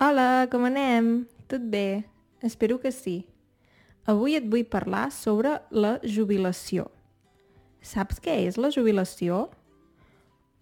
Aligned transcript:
Hola, 0.00 0.46
com 0.48 0.62
anem? 0.64 1.26
Tot 1.44 1.60
bé? 1.68 2.06
Espero 2.40 2.78
que 2.80 2.88
sí. 2.88 3.18
Avui 4.08 4.32
et 4.38 4.46
vull 4.48 4.62
parlar 4.64 5.10
sobre 5.12 5.58
la 5.76 5.90
jubilació. 6.00 6.86
Saps 7.84 8.16
què 8.24 8.38
és 8.46 8.56
la 8.56 8.70
jubilació? 8.72 9.42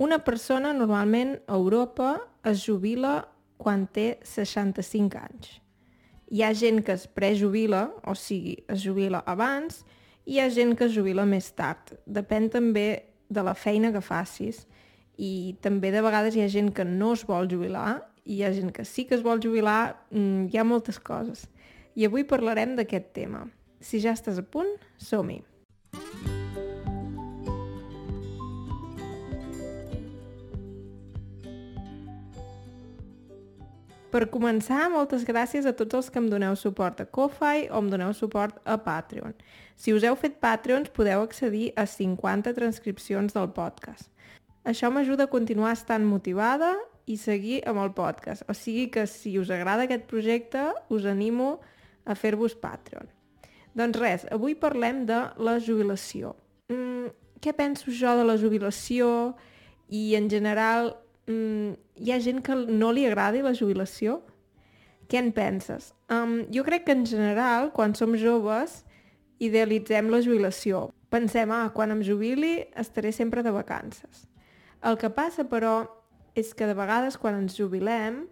Una 0.03 0.19
persona 0.27 0.73
normalment 0.75 1.37
a 1.47 1.55
Europa 1.55 2.17
es 2.51 2.65
jubila 2.67 3.29
quan 3.63 3.87
té 3.87 4.09
65 4.27 5.23
anys. 5.23 5.55
Hi 6.35 6.43
ha 6.43 6.51
gent 6.51 6.83
que 6.83 6.99
es 6.99 7.07
prejubila, 7.07 7.93
o 8.11 8.19
sigui, 8.19 8.57
es 8.67 8.83
jubila 8.83 9.23
abans, 9.23 9.85
i 10.27 10.35
hi 10.35 10.43
ha 10.43 10.51
gent 10.51 10.75
que 10.75 10.91
es 10.91 10.99
jubila 10.99 11.31
més 11.31 11.55
tard. 11.55 11.95
Depèn 12.11 12.51
també 12.51 12.89
de 13.31 13.47
la 13.47 13.55
feina 13.55 13.95
que 13.95 14.03
facis 14.03 14.65
i 15.15 15.55
també 15.63 15.95
de 15.95 16.03
vegades 16.03 16.35
hi 16.35 16.43
ha 16.43 16.51
gent 16.51 16.75
que 16.75 16.83
no 16.83 17.15
es 17.15 17.23
vol 17.23 17.47
jubilar 17.47 18.01
hi 18.29 18.43
ha 18.45 18.53
gent 18.53 18.75
que 18.77 18.85
sí 18.85 19.07
que 19.09 19.17
es 19.17 19.25
vol 19.25 19.41
jubilar, 19.41 20.05
mm, 20.11 20.49
hi 20.53 20.59
ha 20.59 20.65
moltes 20.65 21.01
coses. 21.01 21.47
I 21.97 22.05
avui 22.05 22.25
parlarem 22.29 22.77
d'aquest 22.77 23.15
tema. 23.17 23.47
Si 23.81 24.01
ja 24.01 24.13
estàs 24.13 24.39
a 24.39 24.43
punt, 24.45 24.75
som-hi! 24.99 25.41
Per 34.09 34.25
començar, 34.33 34.89
moltes 34.91 35.25
gràcies 35.25 35.67
a 35.69 35.75
tots 35.77 35.95
els 35.95 36.07
que 36.11 36.19
em 36.19 36.29
doneu 36.29 36.55
suport 36.57 37.01
a 37.01 37.05
Ko-Fi 37.05 37.69
o 37.71 37.81
em 37.81 37.91
doneu 37.93 38.13
suport 38.17 38.57
a 38.65 38.79
Patreon. 38.81 39.35
Si 39.77 39.93
us 39.93 40.05
heu 40.05 40.17
fet 40.17 40.39
Patreons, 40.41 40.89
podeu 40.89 41.23
accedir 41.23 41.73
a 41.77 41.85
50 41.87 42.55
transcripcions 42.57 43.37
del 43.37 43.51
podcast. 43.53 44.09
Això 44.65 44.91
m'ajuda 44.91 45.29
a 45.29 45.33
continuar 45.33 45.73
estant 45.77 46.05
motivada 46.05 46.75
i 47.09 47.17
seguir 47.17 47.63
amb 47.69 47.81
el 47.83 47.95
podcast. 47.97 48.45
O 48.49 48.55
sigui 48.57 48.89
que 48.93 49.07
si 49.09 49.39
us 49.41 49.51
agrada 49.51 49.89
aquest 49.89 50.05
projecte, 50.11 50.69
us 50.93 51.09
animo 51.09 51.59
a 52.05 52.15
fer-vos 52.15 52.55
Patreon. 52.61 53.09
Doncs 53.79 53.99
res, 54.01 54.27
avui 54.35 54.57
parlem 54.59 55.05
de 55.09 55.19
la 55.45 55.57
jubilació. 55.63 56.35
Mm, 56.69 57.13
què 57.41 57.55
penso 57.57 57.93
jo 57.95 58.15
de 58.19 58.27
la 58.27 58.37
jubilació? 58.41 59.37
I 59.89 60.15
en 60.19 60.29
general, 60.29 60.97
mm, 61.27 61.77
hi 61.97 62.13
ha 62.13 62.21
gent 62.21 62.43
que 62.43 62.55
no 62.55 62.93
li 62.93 63.07
agradi 63.07 63.43
la 63.43 63.55
jubilació? 63.55 64.23
Què 65.09 65.19
en 65.19 65.33
penses? 65.33 65.95
Um, 66.13 66.45
jo 66.53 66.65
crec 66.65 66.85
que 66.85 66.93
en 66.93 67.07
general, 67.07 67.73
quan 67.73 67.95
som 67.95 68.15
joves, 68.17 68.85
idealitzem 69.39 70.11
la 70.11 70.21
jubilació. 70.21 70.91
Pensem, 71.09 71.51
ah, 71.51 71.71
quan 71.73 71.91
em 71.91 72.03
jubili 72.05 72.67
estaré 72.77 73.13
sempre 73.13 73.43
de 73.43 73.51
vacances. 73.51 74.27
El 74.85 74.99
que 74.99 75.09
passa, 75.11 75.45
però, 75.49 75.89
és 76.39 76.55
que 76.55 76.69
de 76.69 76.77
vegades 76.79 77.19
quan 77.19 77.41
ens 77.41 77.57
jubilem 77.59 78.23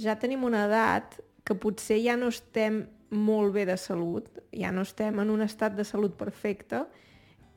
ja 0.00 0.16
tenim 0.18 0.42
una 0.44 0.64
edat 0.66 1.20
que 1.46 1.54
potser 1.54 2.00
ja 2.02 2.16
no 2.18 2.32
estem 2.32 2.84
molt 3.14 3.54
bé 3.54 3.62
de 3.68 3.76
salut, 3.78 4.26
ja 4.50 4.72
no 4.74 4.82
estem 4.82 5.20
en 5.22 5.30
un 5.30 5.44
estat 5.44 5.76
de 5.78 5.84
salut 5.86 6.16
perfecte 6.18 6.82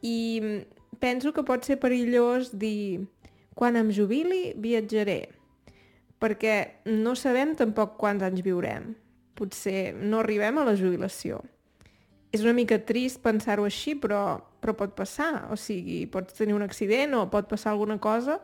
i 0.06 0.18
penso 1.02 1.34
que 1.34 1.45
pot 1.45 1.66
ser 1.66 1.80
perillós 1.81 2.52
dir 2.53 3.08
quan 3.58 3.78
em 3.80 3.90
jubili 3.90 4.53
viatjaré, 4.53 5.31
perquè 6.22 6.84
no 6.94 7.16
sabem 7.18 7.56
tampoc 7.58 7.98
quants 7.98 8.25
anys 8.25 8.44
viurem. 8.45 8.92
Potser 9.38 9.95
no 9.98 10.22
arribem 10.22 10.58
a 10.58 10.66
la 10.66 10.75
jubilació. 10.78 11.42
És 12.34 12.44
una 12.45 12.53
mica 12.58 12.78
trist 12.86 13.22
pensar-ho 13.23 13.66
així, 13.66 13.95
però, 13.98 14.38
però 14.62 14.75
pot 14.78 14.94
passar. 14.98 15.48
O 15.53 15.58
sigui, 15.58 16.03
pots 16.09 16.38
tenir 16.38 16.53
un 16.58 16.66
accident 16.66 17.16
o 17.18 17.28
pot 17.34 17.50
passar 17.50 17.73
alguna 17.73 17.98
cosa 18.02 18.40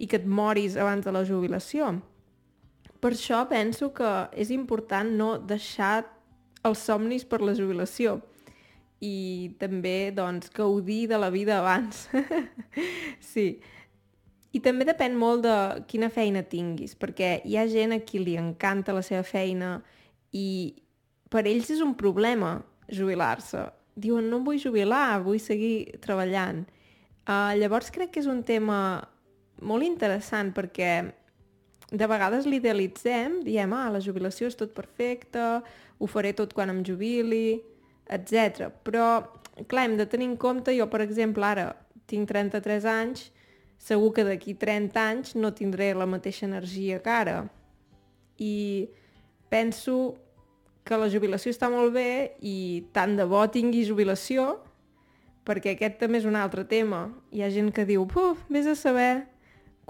i 0.00 0.08
que 0.08 0.16
et 0.20 0.26
moris 0.26 0.78
abans 0.80 1.04
de 1.04 1.12
la 1.12 1.24
jubilació. 1.28 1.92
Per 3.00 3.12
això 3.12 3.44
penso 3.48 3.90
que 3.96 4.08
és 4.36 4.50
important 4.52 5.12
no 5.16 5.34
deixar 5.38 6.06
els 6.64 6.80
somnis 6.84 7.24
per 7.24 7.40
la 7.44 7.54
jubilació 7.56 8.18
i 9.00 9.52
també 9.60 10.12
doncs, 10.12 10.50
gaudir 10.52 11.06
de 11.08 11.18
la 11.20 11.30
vida 11.32 11.58
abans. 11.60 12.06
sí. 13.32 13.60
I 14.52 14.60
també 14.60 14.84
depèn 14.84 15.14
molt 15.16 15.44
de 15.46 15.56
quina 15.88 16.10
feina 16.10 16.42
tinguis, 16.42 16.96
perquè 16.98 17.38
hi 17.46 17.56
ha 17.56 17.68
gent 17.70 17.94
a 17.94 18.00
qui 18.04 18.20
li 18.20 18.34
encanta 18.36 18.92
la 18.92 19.04
seva 19.06 19.22
feina 19.22 19.76
i 20.34 20.74
per 21.30 21.44
ells 21.46 21.70
és 21.70 21.80
un 21.84 21.94
problema 21.94 22.58
jubilar-se. 22.90 23.68
Diuen, 24.00 24.26
no 24.28 24.40
em 24.40 24.48
vull 24.48 24.58
jubilar, 24.60 25.22
vull 25.22 25.38
seguir 25.40 26.00
treballant. 26.02 26.64
Uh, 27.28 27.54
llavors 27.60 27.92
crec 27.94 28.10
que 28.14 28.24
és 28.24 28.28
un 28.28 28.42
tema 28.42 28.80
molt 29.60 29.86
interessant 29.86 30.52
perquè 30.56 30.92
de 31.90 32.06
vegades 32.06 32.46
l'idealitzem, 32.46 33.40
diem, 33.46 33.72
ah, 33.74 33.88
la 33.90 34.02
jubilació 34.02 34.48
és 34.50 34.56
tot 34.58 34.72
perfecte, 34.74 35.42
ho 35.98 36.08
faré 36.08 36.32
tot 36.36 36.54
quan 36.54 36.70
em 36.70 36.84
jubili, 36.86 37.60
etc. 38.10 38.70
Però, 38.86 39.08
clar, 39.66 39.88
hem 39.88 39.96
de 39.98 40.06
tenir 40.06 40.30
en 40.30 40.36
compte, 40.38 40.74
jo, 40.76 40.86
per 40.90 41.02
exemple, 41.04 41.46
ara 41.46 41.72
tinc 42.10 42.30
33 42.30 42.86
anys, 42.90 43.28
segur 43.80 44.12
que 44.14 44.24
d'aquí 44.26 44.54
30 44.58 45.02
anys 45.02 45.34
no 45.34 45.54
tindré 45.56 45.92
la 45.94 46.06
mateixa 46.06 46.46
energia 46.46 47.00
que 47.02 47.10
ara. 47.10 47.36
I 48.38 48.88
penso 49.50 50.16
que 50.84 50.98
la 50.98 51.10
jubilació 51.12 51.52
està 51.52 51.68
molt 51.70 51.92
bé 51.94 52.36
i 52.40 52.86
tant 52.94 53.16
de 53.18 53.26
bo 53.28 53.42
tingui 53.52 53.84
jubilació, 53.86 54.60
perquè 55.46 55.74
aquest 55.74 55.98
també 56.00 56.20
és 56.20 56.28
un 56.28 56.38
altre 56.38 56.64
tema. 56.68 57.08
Hi 57.34 57.42
ha 57.42 57.50
gent 57.52 57.70
que 57.74 57.86
diu, 57.88 58.06
puf, 58.10 58.42
vés 58.52 58.68
a 58.70 58.76
saber 58.78 59.26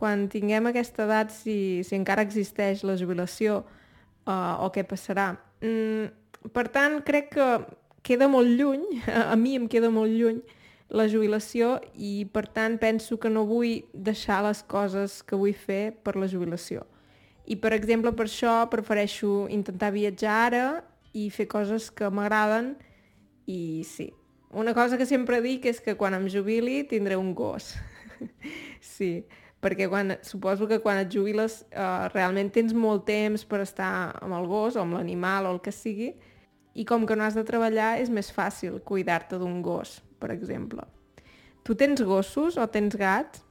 quan 0.00 0.28
tinguem 0.32 0.70
aquesta 0.70 1.04
edat 1.04 1.34
si, 1.34 1.84
si 1.84 1.98
encara 1.98 2.24
existeix 2.24 2.84
la 2.88 2.96
jubilació 2.96 3.60
uh, 3.60 4.64
o 4.64 4.70
què 4.72 4.86
passarà. 4.88 5.34
Mm, 5.60 6.08
per 6.56 6.66
tant, 6.72 7.02
crec 7.04 7.34
que 7.34 7.50
queda 8.06 8.30
molt 8.32 8.48
lluny, 8.56 8.86
a 9.32 9.36
mi 9.36 9.58
em 9.58 9.68
queda 9.68 9.92
molt 9.92 10.12
lluny, 10.16 10.40
la 10.90 11.06
jubilació 11.06 11.76
i 11.94 12.24
per 12.34 12.48
tant 12.50 12.74
penso 12.82 13.20
que 13.22 13.30
no 13.30 13.44
vull 13.46 13.84
deixar 13.94 14.40
les 14.42 14.64
coses 14.66 15.20
que 15.22 15.38
vull 15.38 15.54
fer 15.54 15.92
per 16.02 16.16
la 16.18 16.26
jubilació. 16.30 16.82
I 17.46 17.56
per 17.62 17.72
exemple 17.76 18.12
per 18.16 18.26
això 18.26 18.56
prefereixo 18.70 19.46
intentar 19.50 19.92
viatjar 19.94 20.38
ara 20.48 20.64
i 21.14 21.28
fer 21.30 21.46
coses 21.50 21.90
que 21.94 22.10
m'agraden 22.10 22.74
i 23.50 23.82
sí. 23.86 24.10
Una 24.50 24.74
cosa 24.74 24.98
que 24.98 25.06
sempre 25.06 25.38
dic 25.42 25.68
és 25.70 25.78
que 25.82 25.94
quan 25.94 26.14
em 26.16 26.26
jubili 26.30 26.82
tindré 26.90 27.14
un 27.18 27.34
gos. 27.38 27.76
sí, 28.96 29.24
perquè 29.60 29.88
quan, 29.92 30.14
suposo 30.24 30.66
que 30.68 30.80
quan 30.80 31.02
et 31.02 31.12
jubiles 31.12 31.60
eh, 31.70 32.08
realment 32.14 32.50
tens 32.52 32.72
molt 32.72 33.04
temps 33.08 33.44
per 33.44 33.60
estar 33.64 33.92
amb 34.20 34.36
el 34.38 34.48
gos 34.48 34.76
o 34.76 34.84
amb 34.84 34.96
l'animal 34.96 35.46
o 35.46 35.54
el 35.56 35.60
que 35.64 35.74
sigui 35.74 36.14
i 36.74 36.86
com 36.86 37.04
que 37.06 37.16
no 37.16 37.26
has 37.26 37.36
de 37.36 37.44
treballar 37.44 37.98
és 38.00 38.10
més 38.12 38.30
fàcil 38.32 38.80
cuidar-te 38.86 39.38
d'un 39.40 39.60
gos, 39.62 39.98
per 40.22 40.30
exemple. 40.32 40.86
Tu 41.66 41.76
tens 41.76 42.00
gossos 42.06 42.56
o 42.56 42.66
tens 42.72 42.96
gats? 42.96 43.42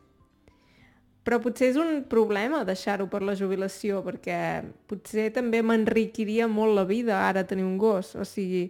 Però 1.28 1.38
potser 1.44 1.68
és 1.74 1.78
un 1.78 2.06
problema 2.10 2.64
deixar-ho 2.66 3.06
per 3.12 3.22
la 3.22 3.36
jubilació, 3.38 4.00
perquè 4.02 4.40
potser 4.90 5.28
també 5.36 5.60
m'enriquiria 5.62 6.48
molt 6.50 6.74
la 6.78 6.88
vida 6.90 7.20
ara 7.28 7.46
tenir 7.46 7.68
un 7.68 7.78
gos, 7.78 8.16
o 8.16 8.26
sigui, 8.26 8.70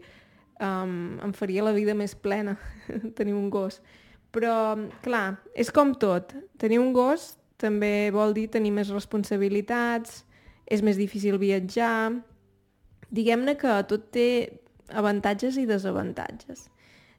um, 0.59 1.15
em 1.23 1.33
faria 1.37 1.63
la 1.63 1.75
vida 1.77 1.95
més 1.95 2.17
plena 2.17 2.57
tenir 3.17 3.37
un 3.37 3.47
gos. 3.53 3.79
Però, 4.35 4.55
clar, 5.05 5.39
és 5.57 5.71
com 5.73 5.95
tot. 5.97 6.35
Tenir 6.61 6.79
un 6.81 6.93
gos 6.93 7.33
també 7.59 8.09
vol 8.13 8.33
dir 8.37 8.47
tenir 8.53 8.71
més 8.71 8.91
responsabilitats, 8.93 10.23
és 10.69 10.85
més 10.85 10.99
difícil 10.99 11.39
viatjar... 11.41 12.19
Diguem-ne 13.09 13.55
que 13.57 13.71
tot 13.89 14.11
té 14.13 14.27
avantatges 14.93 15.55
i 15.57 15.63
desavantatges. 15.65 16.67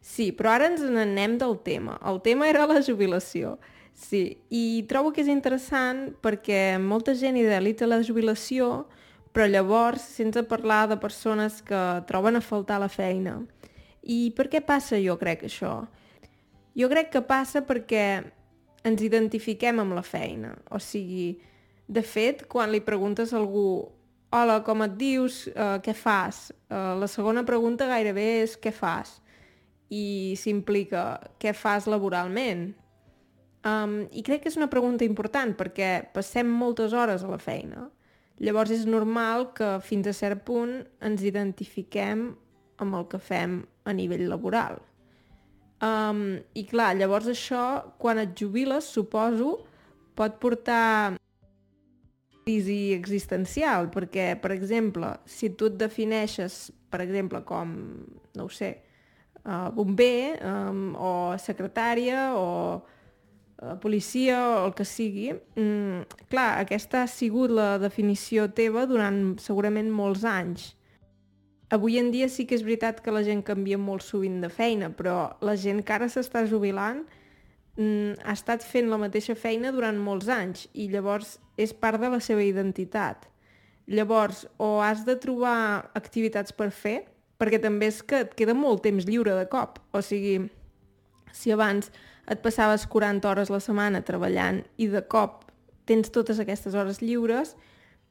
Sí, 0.00 0.30
però 0.30 0.52
ara 0.54 0.68
ens 0.70 0.84
n'anem 0.86 1.34
del 1.40 1.56
tema. 1.66 1.96
El 2.06 2.20
tema 2.22 2.46
era 2.46 2.68
la 2.70 2.78
jubilació. 2.78 3.56
Sí, 3.90 4.38
i 4.54 4.86
trobo 4.88 5.10
que 5.12 5.24
és 5.24 5.28
interessant 5.28 6.12
perquè 6.22 6.78
molta 6.80 7.16
gent 7.18 7.36
idealitza 7.36 7.90
la 7.90 7.98
jubilació, 8.06 8.86
però 9.34 9.48
llavors 9.50 10.06
sense 10.14 10.42
parlar 10.46 10.86
de 10.88 10.96
persones 11.02 11.60
que 11.66 11.80
troben 12.06 12.38
a 12.38 12.44
faltar 12.44 12.78
la 12.80 12.88
feina. 12.88 13.40
I 14.02 14.30
per 14.38 14.46
què 14.48 14.62
passa 14.64 14.98
jo 15.02 15.18
crec 15.20 15.44
això? 15.50 15.74
Jo 16.78 16.88
crec 16.90 17.10
que 17.14 17.22
passa 17.26 17.64
perquè 17.66 18.04
ens 18.86 19.02
identifiquem 19.02 19.80
amb 19.82 19.96
la 19.96 20.04
feina. 20.06 20.54
O 20.70 20.78
sigui, 20.80 21.34
de 21.90 22.02
fet, 22.06 22.46
quan 22.48 22.70
li 22.72 22.80
preguntes 22.84 23.34
a 23.34 23.40
algú 23.40 23.90
hola, 24.30 24.60
com 24.62 24.84
et 24.86 24.94
dius, 24.98 25.42
uh, 25.50 25.78
què 25.82 25.94
fas? 25.96 26.50
Uh, 26.70 26.94
la 27.00 27.08
segona 27.10 27.42
pregunta 27.46 27.88
gairebé 27.90 28.28
és 28.44 28.54
què 28.62 28.72
fas? 28.74 29.18
I 29.90 30.36
s'implica 30.38 31.18
què 31.42 31.52
fas 31.56 31.88
laboralment? 31.90 32.68
Um, 33.66 34.04
I 34.14 34.22
crec 34.24 34.44
que 34.44 34.52
és 34.52 34.56
una 34.56 34.70
pregunta 34.72 35.04
important 35.04 35.52
perquè 35.58 36.06
passem 36.14 36.48
moltes 36.48 36.94
hores 36.94 37.26
a 37.26 37.32
la 37.32 37.40
feina. 37.42 37.88
Llavors 38.40 38.70
és 38.72 38.86
normal 38.88 39.50
que 39.52 39.74
fins 39.84 40.06
a 40.08 40.14
cert 40.16 40.46
punt 40.46 40.78
ens 41.04 41.26
identifiquem 41.26 42.30
amb 42.80 42.96
el 42.96 43.04
que 43.10 43.20
fem 43.20 43.58
a 43.84 43.92
nivell 43.92 44.30
laboral. 44.30 44.78
Um, 45.80 46.42
I 46.52 46.66
clar, 46.68 46.92
llavors 46.98 47.30
això, 47.32 47.64
quan 48.00 48.20
et 48.20 48.34
jubiles, 48.36 48.84
suposo, 48.92 49.54
pot 50.18 50.36
portar 50.42 51.16
crisi 52.44 52.92
existencial, 52.92 53.88
perquè, 53.94 54.34
per 54.40 54.52
exemple, 54.52 55.14
si 55.24 55.52
tu 55.56 55.70
et 55.70 55.78
defineixes, 55.80 56.70
per 56.90 57.00
exemple, 57.04 57.40
com, 57.48 57.72
no 58.36 58.44
ho 58.44 58.52
sé, 58.52 58.74
uh, 59.44 59.70
bomber, 59.72 60.36
um, 60.44 60.82
o 61.00 61.12
secretària, 61.40 62.30
o 62.36 62.48
uh, 62.80 63.76
policia, 63.80 64.40
o 64.58 64.66
el 64.66 64.74
que 64.76 64.84
sigui, 64.84 65.30
um, 65.60 66.02
clar, 66.32 66.50
aquesta 66.64 67.04
ha 67.04 67.10
sigut 67.10 67.54
la 67.54 67.78
definició 67.80 68.50
teva 68.52 68.84
durant 68.90 69.38
segurament 69.40 69.88
molts 69.92 70.26
anys. 70.28 70.74
Avui 71.70 71.98
en 72.00 72.10
dia 72.10 72.26
sí 72.28 72.48
que 72.50 72.56
és 72.58 72.64
veritat 72.66 72.98
que 72.98 73.14
la 73.14 73.22
gent 73.22 73.44
canvia 73.46 73.78
molt 73.78 74.02
sovint 74.02 74.40
de 74.42 74.50
feina, 74.50 74.90
però 74.90 75.30
la 75.46 75.54
gent 75.54 75.84
que 75.86 75.94
ara 75.94 76.08
s'està 76.10 76.42
jubilant 76.50 77.04
mm, 77.78 78.18
ha 78.26 78.34
estat 78.34 78.66
fent 78.66 78.90
la 78.90 78.98
mateixa 78.98 79.36
feina 79.38 79.70
durant 79.70 79.98
molts 80.02 80.26
anys 80.34 80.66
i 80.74 80.88
llavors 80.90 81.36
és 81.54 81.70
part 81.70 82.02
de 82.02 82.10
la 82.10 82.18
seva 82.18 82.42
identitat. 82.42 83.28
Llavors, 83.90 84.44
o 84.58 84.80
has 84.82 85.04
de 85.06 85.14
trobar 85.18 85.90
activitats 85.98 86.54
per 86.54 86.72
fer, 86.74 87.04
perquè 87.38 87.60
també 87.62 87.88
és 87.90 88.02
que 88.02 88.24
et 88.26 88.34
queda 88.38 88.54
molt 88.54 88.82
temps 88.84 89.06
lliure 89.06 89.34
de 89.38 89.46
cop. 89.50 89.78
O 89.94 90.02
sigui, 90.02 90.50
si 91.32 91.54
abans 91.54 91.90
et 92.30 92.42
passaves 92.42 92.86
40 92.90 93.30
hores 93.30 93.50
la 93.50 93.62
setmana 93.62 94.02
treballant 94.06 94.60
i 94.78 94.90
de 94.90 95.02
cop 95.06 95.46
tens 95.86 96.10
totes 96.14 96.38
aquestes 96.42 96.74
hores 96.74 97.00
lliures, 97.02 97.56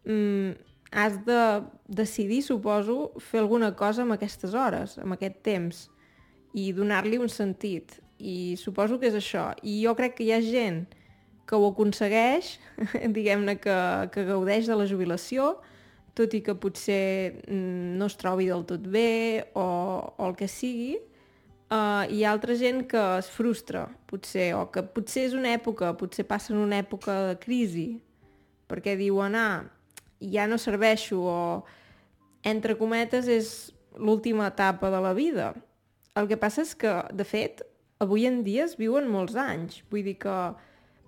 mm, 0.07 0.68
has 0.91 1.17
de 1.25 1.63
decidir, 1.87 2.41
suposo, 2.41 3.11
fer 3.21 3.43
alguna 3.43 3.71
cosa 3.77 4.03
amb 4.03 4.15
aquestes 4.15 4.55
hores, 4.57 4.97
amb 5.01 5.13
aquest 5.13 5.41
temps, 5.45 5.87
i 6.57 6.71
donar-li 6.73 7.19
un 7.21 7.29
sentit 7.29 7.99
i 8.19 8.55
suposo 8.59 8.97
que 8.99 9.09
és 9.11 9.17
això. 9.17 9.51
I 9.63 9.79
jo 9.85 9.93
crec 9.95 10.17
que 10.17 10.25
hi 10.25 10.33
ha 10.33 10.41
gent 10.43 10.85
que 11.49 11.57
ho 11.57 11.69
aconsegueix, 11.69 12.57
diguem-ne 13.17 13.57
que, 13.61 13.77
que 14.13 14.25
gaudeix 14.27 14.69
de 14.69 14.77
la 14.77 14.87
jubilació, 14.89 15.55
tot 16.17 16.33
i 16.35 16.41
que 16.43 16.57
potser 16.57 17.45
mm, 17.47 17.95
no 17.97 18.09
es 18.09 18.17
trobi 18.19 18.49
del 18.49 18.65
tot 18.67 18.83
bé 18.91 19.45
o, 19.53 19.63
o 20.09 20.27
el 20.27 20.35
que 20.37 20.49
sigui, 20.51 20.97
uh, 21.71 22.05
hi 22.09 22.23
ha 22.25 22.33
altra 22.33 22.57
gent 22.59 22.83
que 22.91 23.01
es 23.21 23.29
frustra, 23.31 23.87
potser, 24.09 24.51
o 24.57 24.67
que 24.73 24.83
potser 24.83 25.29
és 25.29 25.35
una 25.37 25.53
època, 25.55 25.93
potser 25.97 26.27
passen 26.27 26.59
una 26.59 26.81
època 26.81 27.15
de 27.29 27.37
crisi, 27.41 27.89
perquè 28.69 28.97
diuen, 28.99 29.37
ah, 29.37 29.63
ja 30.19 30.47
no 30.47 30.59
serveixo, 30.59 31.19
o 31.23 31.39
entre 32.43 32.77
cometes 32.79 33.27
és 33.27 33.49
l'última 33.97 34.47
etapa 34.47 34.91
de 34.91 35.01
la 35.03 35.13
vida. 35.13 35.53
El 36.15 36.27
que 36.27 36.39
passa 36.39 36.63
és 36.63 36.73
que, 36.75 36.91
de 37.15 37.25
fet, 37.27 37.61
avui 37.99 38.25
en 38.27 38.43
dia 38.43 38.65
es 38.65 38.77
viuen 38.79 39.09
molts 39.11 39.37
anys. 39.39 39.83
Vull 39.91 40.05
dir 40.07 40.17
que, 40.23 40.37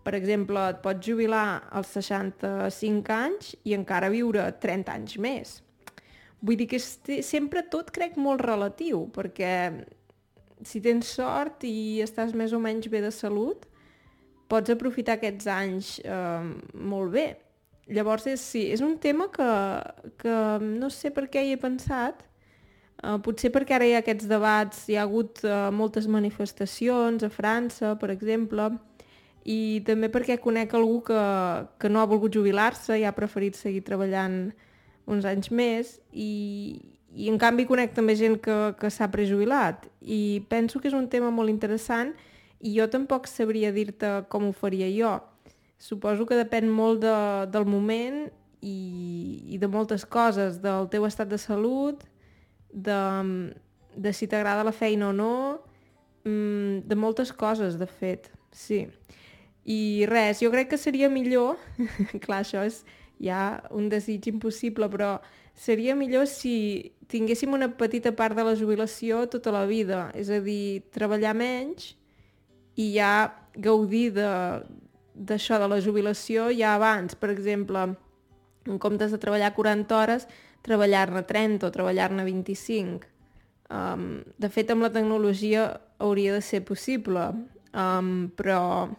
per 0.05 0.15
exemple, 0.17 0.63
et 0.73 0.81
pots 0.83 1.05
jubilar 1.05 1.61
als 1.71 1.93
65 1.97 3.15
anys 3.15 3.55
i 3.63 3.75
encara 3.77 4.11
viure 4.13 4.45
30 4.63 4.95
anys 4.95 5.17
més. 5.21 5.57
Vull 6.41 6.57
dir 6.57 6.67
que 6.71 6.79
és 6.81 7.25
sempre 7.27 7.63
tot 7.69 7.91
crec 7.93 8.17
molt 8.17 8.41
relatiu, 8.41 9.05
perquè 9.13 9.53
si 10.65 10.81
tens 10.81 11.09
sort 11.17 11.65
i 11.65 12.01
estàs 12.01 12.33
més 12.37 12.53
o 12.53 12.59
menys 12.61 12.89
bé 12.89 13.01
de 13.03 13.11
salut, 13.13 13.67
pots 14.51 14.73
aprofitar 14.73 15.17
aquests 15.17 15.47
anys 15.47 15.93
eh, 16.03 16.51
molt 16.73 17.13
bé. 17.13 17.27
Llavors, 17.91 18.27
és, 18.31 18.41
sí, 18.41 18.65
és 18.71 18.81
un 18.81 18.95
tema 19.03 19.27
que, 19.33 19.47
que 20.21 20.35
no 20.63 20.89
sé 20.93 21.11
per 21.11 21.27
què 21.31 21.43
hi 21.43 21.55
he 21.55 21.61
pensat, 21.61 22.27
Uh, 23.01 23.15
potser 23.25 23.49
perquè 23.49 23.73
ara 23.73 23.85
hi 23.89 23.95
ha 23.95 23.99
aquests 24.03 24.27
debats, 24.29 24.83
hi 24.85 24.93
ha 24.93 25.07
hagut 25.07 25.39
uh, 25.41 25.71
moltes 25.73 26.05
manifestacions 26.05 27.23
a 27.25 27.31
França, 27.33 27.95
per 27.97 28.11
exemple, 28.13 28.67
i 29.41 29.81
també 29.87 30.11
perquè 30.13 30.37
conec 30.37 30.75
algú 30.77 30.99
que, 31.07 31.21
que 31.81 31.89
no 31.89 32.01
ha 32.01 32.09
volgut 32.09 32.35
jubilar-se 32.37 32.99
i 33.01 33.05
ha 33.09 33.15
preferit 33.17 33.57
seguir 33.57 33.81
treballant 33.87 34.51
uns 35.09 35.25
anys 35.25 35.49
més 35.49 35.95
i, 36.13 36.77
i 37.17 37.29
en 37.31 37.39
canvi 37.41 37.65
conec 37.65 37.95
també 37.97 38.13
gent 38.19 38.37
que, 38.43 38.57
que 38.77 38.91
s'ha 38.93 39.09
prejubilat 39.09 39.87
i 40.01 40.43
penso 40.49 40.79
que 40.79 40.91
és 40.91 40.97
un 40.97 41.09
tema 41.09 41.31
molt 41.33 41.49
interessant 41.49 42.13
i 42.61 42.75
jo 42.75 42.85
tampoc 42.85 43.25
sabria 43.25 43.73
dir-te 43.73 44.19
com 44.29 44.45
ho 44.45 44.53
faria 44.53 44.91
jo. 44.93 45.15
Suposo 45.81 46.27
que 46.29 46.37
depèn 46.37 46.69
molt 46.69 47.01
de, 47.01 47.15
del 47.49 47.65
moment 47.65 48.27
i, 48.61 48.77
i 49.49 49.57
de 49.57 49.69
moltes 49.71 50.05
coses, 50.05 50.59
del 50.61 50.85
teu 50.93 51.07
estat 51.07 51.31
de 51.31 51.39
salut, 51.41 52.03
de, 52.69 53.01
de 53.97 54.13
si 54.13 54.29
t'agrada 54.29 54.67
la 54.67 54.75
feina 54.75 55.09
o 55.09 55.15
no, 55.15 55.33
mm, 56.23 56.85
de 56.85 56.95
moltes 56.95 57.33
coses, 57.33 57.79
de 57.81 57.89
fet, 57.89 58.29
sí. 58.53 58.85
I 59.65 60.05
res, 60.09 60.41
jo 60.41 60.51
crec 60.53 60.69
que 60.69 60.81
seria 60.81 61.09
millor, 61.09 61.57
clar, 62.23 62.43
això 62.45 62.61
és 62.65 62.83
ja 63.21 63.61
un 63.73 63.89
desig 63.89 64.29
impossible, 64.29 64.89
però 64.89 65.15
seria 65.57 65.97
millor 65.97 66.27
si 66.29 66.93
tinguéssim 67.11 67.53
una 67.53 67.69
petita 67.77 68.13
part 68.15 68.37
de 68.37 68.45
la 68.45 68.55
jubilació 68.57 69.25
tota 69.29 69.53
la 69.53 69.65
vida, 69.69 70.09
és 70.17 70.29
a 70.29 70.39
dir, 70.41 70.85
treballar 70.93 71.33
menys 71.37 71.95
i 72.79 72.93
ja 72.95 73.31
gaudir 73.57 74.11
d'això 75.13 75.59
de, 75.59 75.67
la 75.71 75.81
jubilació 75.83 76.49
ja 76.55 76.75
abans, 76.75 77.15
per 77.15 77.31
exemple, 77.33 77.85
en 78.67 78.79
comptes 78.79 79.11
de 79.11 79.19
treballar 79.21 79.53
40 79.55 79.97
hores, 79.97 80.27
treballar-ne 80.65 81.23
30 81.27 81.67
o 81.67 81.71
treballar-ne 81.73 82.25
25. 82.27 83.07
Um, 83.71 84.21
de 84.37 84.49
fet, 84.51 84.71
amb 84.71 84.83
la 84.83 84.91
tecnologia 84.91 85.67
hauria 86.03 86.35
de 86.35 86.41
ser 86.43 86.61
possible, 86.67 87.29
um, 87.73 88.29
però 88.35 88.89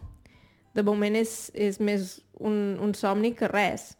de 0.74 0.84
moment 0.84 1.16
és, 1.18 1.50
és 1.54 1.78
més 1.80 2.16
un, 2.40 2.78
un 2.80 2.94
somni 2.96 3.34
que 3.36 3.50
res. 3.52 3.92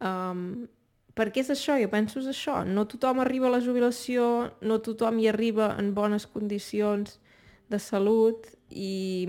Um, 0.00 0.66
per 1.14 1.28
què 1.30 1.44
és 1.44 1.52
això? 1.52 1.76
Jo 1.78 1.90
penso 1.92 2.18
és 2.22 2.30
això. 2.30 2.62
No 2.66 2.86
tothom 2.90 3.20
arriba 3.22 3.46
a 3.50 3.54
la 3.54 3.62
jubilació, 3.62 4.50
no 4.64 4.80
tothom 4.82 5.20
hi 5.20 5.28
arriba 5.30 5.74
en 5.78 5.92
bones 5.94 6.26
condicions 6.26 7.18
de 7.70 7.78
salut 7.78 8.48
i, 8.70 9.28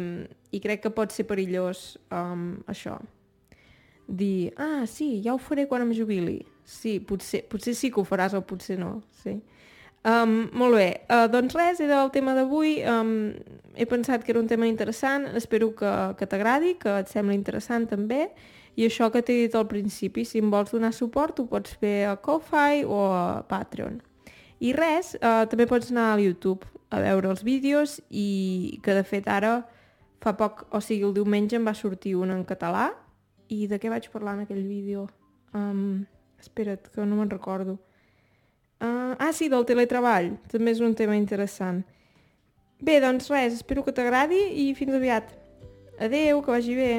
i 0.55 0.61
crec 0.63 0.85
que 0.85 0.93
pot 0.95 1.11
ser 1.11 1.27
perillós 1.27 1.95
um, 2.13 2.55
això. 2.71 2.95
Dir, 4.07 4.53
ah, 4.61 4.85
sí, 4.87 5.19
ja 5.25 5.33
ho 5.33 5.41
faré 5.41 5.65
quan 5.67 5.83
em 5.83 5.91
jubili. 5.97 6.39
Sí, 6.65 6.99
potser, 7.01 7.43
potser 7.49 7.75
sí 7.77 7.91
que 7.91 8.01
ho 8.01 8.05
faràs 8.07 8.35
o 8.37 8.41
potser 8.45 8.77
no, 8.79 8.99
sí. 9.23 9.39
Um, 10.05 10.51
molt 10.53 10.77
bé, 10.77 10.89
uh, 11.09 11.25
doncs 11.33 11.55
res, 11.57 11.79
era 11.81 12.03
el 12.03 12.11
tema 12.13 12.35
d'avui. 12.37 12.77
Um, 12.85 13.33
he 13.73 13.87
pensat 13.89 14.23
que 14.23 14.35
era 14.35 14.41
un 14.41 14.47
tema 14.47 14.67
interessant, 14.69 15.25
espero 15.37 15.71
que, 15.73 15.93
que 16.19 16.27
t'agradi, 16.29 16.75
que 16.81 16.99
et 17.01 17.09
sembli 17.09 17.33
interessant 17.37 17.89
també. 17.89 18.27
I 18.77 18.85
això 18.85 19.09
que 19.09 19.23
t'he 19.25 19.39
dit 19.45 19.55
al 19.57 19.65
principi, 19.71 20.25
si 20.27 20.43
em 20.43 20.51
vols 20.53 20.75
donar 20.75 20.93
suport, 20.93 21.39
ho 21.41 21.47
pots 21.49 21.73
fer 21.81 22.03
a 22.11 22.17
Ko-Fi 22.21 22.83
o 22.85 23.01
a 23.15 23.25
Patreon. 23.49 23.97
I 24.61 24.75
res, 24.77 25.15
uh, 25.17 25.47
també 25.49 25.65
pots 25.69 25.89
anar 25.89 26.11
a 26.13 26.21
YouTube 26.21 26.69
a 26.93 27.01
veure 27.01 27.31
els 27.33 27.41
vídeos 27.43 27.97
i 28.09 28.79
que 28.85 28.93
de 28.93 29.03
fet 29.07 29.25
ara 29.31 29.63
fa 30.25 30.33
poc, 30.37 30.65
o 30.73 30.81
sigui 30.81 31.05
el 31.05 31.13
diumenge 31.13 31.59
em 31.59 31.67
va 31.67 31.75
sortir 31.77 32.15
un 32.17 32.33
en 32.33 32.41
català 32.47 32.89
i 33.53 33.65
de 33.69 33.77
què 33.81 33.91
vaig 33.93 34.09
parlar 34.13 34.35
en 34.39 34.45
aquell 34.45 34.63
vídeo? 34.65 35.05
Um, 35.53 36.05
Espera't, 36.41 36.89
que 36.93 37.05
no 37.05 37.19
me'n 37.19 37.29
recordo. 37.29 37.77
Uh, 38.81 39.13
ah, 39.21 39.31
sí, 39.33 39.47
del 39.49 39.65
teletreball. 39.69 40.33
També 40.51 40.73
és 40.75 40.81
un 40.83 40.97
tema 40.97 41.15
interessant. 41.17 41.83
Bé, 42.81 42.99
doncs 42.99 43.29
res, 43.31 43.61
espero 43.61 43.85
que 43.85 43.93
t'agradi 43.95 44.41
i 44.65 44.67
fins 44.77 44.97
aviat. 44.97 45.31
Adeu, 46.01 46.41
que 46.43 46.51
vagi 46.51 46.75
bé. 46.75 46.91